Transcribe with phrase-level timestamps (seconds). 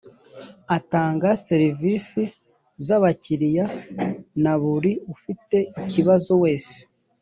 [0.77, 2.21] atanga serivisi
[2.85, 3.65] z ‘abakiriya
[4.43, 6.77] na buri ufite icyibazo wese.